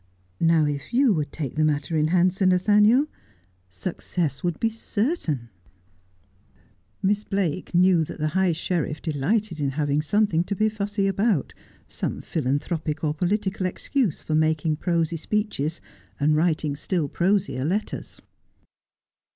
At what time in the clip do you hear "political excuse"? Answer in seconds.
13.13-14.23